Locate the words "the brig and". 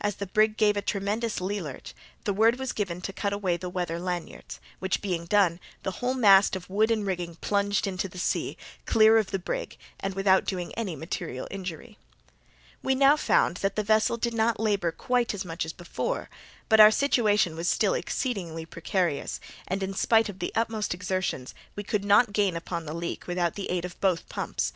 9.32-10.14